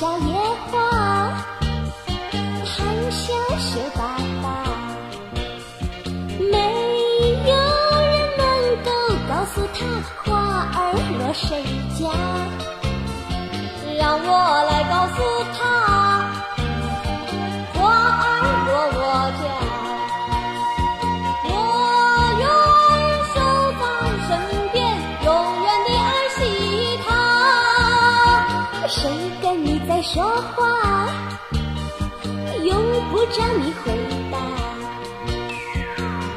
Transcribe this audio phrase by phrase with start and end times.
[0.00, 0.32] 小野
[0.70, 0.80] 花，
[2.64, 4.46] 含笑羞答答，
[6.50, 6.56] 没
[7.44, 7.52] 有
[8.00, 8.42] 人能
[8.82, 8.88] 够
[9.28, 9.84] 告诉他
[10.24, 10.30] 花
[10.74, 10.80] 儿
[11.18, 11.62] 落谁
[11.98, 12.08] 家，
[13.98, 14.28] 让我
[14.70, 15.20] 来告诉
[15.52, 15.58] 他，
[28.90, 29.08] 谁
[29.40, 30.24] 跟你在说
[30.56, 31.08] 话？
[32.64, 32.76] 用
[33.10, 33.92] 不着你回
[34.32, 34.38] 答。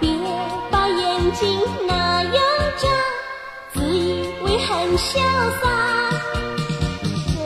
[0.00, 0.10] 别
[0.70, 2.42] 把眼睛那样
[2.78, 2.88] 眨，
[3.74, 5.20] 自以为很潇
[5.60, 5.68] 洒。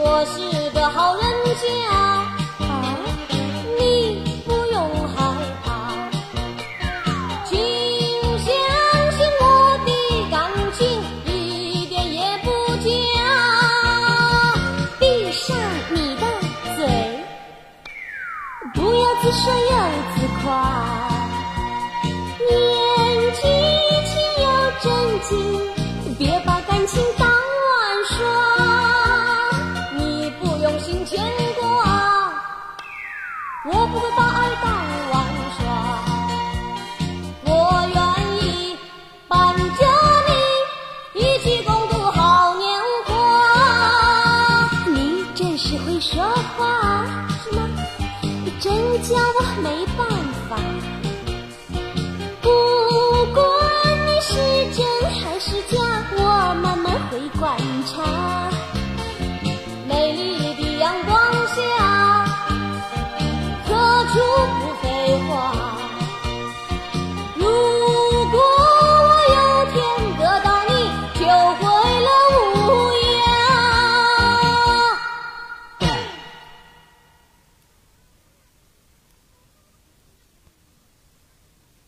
[0.04, 1.24] 我是个好人
[1.56, 2.11] 家，
[19.20, 19.72] 自说又
[20.16, 20.46] 自夸，
[22.48, 22.50] 年
[23.34, 23.40] 纪
[24.08, 24.10] 轻
[24.42, 24.44] 又
[24.80, 24.84] 真
[25.22, 25.30] 情，
[26.18, 27.32] 别把感情当玩
[28.08, 28.10] 耍。
[29.96, 30.00] 你
[30.40, 31.22] 不用心牵
[31.60, 31.62] 挂，
[33.66, 34.41] 我不会把爱。
[48.62, 50.08] 真叫我没办
[50.48, 50.56] 法。
[52.40, 52.48] 不
[53.34, 53.42] 管
[54.06, 54.36] 你是
[54.70, 55.80] 真还是假
[56.16, 58.51] 我慢慢会观察。